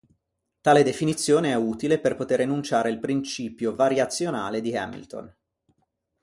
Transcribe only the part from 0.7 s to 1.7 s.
definizione è